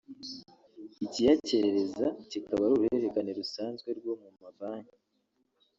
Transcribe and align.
ikiyakerereza 1.05 2.07
kikaba 2.29 2.63
uruhererekane 2.67 3.31
rusanzwe 3.39 3.89
rwo 3.99 4.13
mu 4.21 4.29
mabanki 4.41 4.97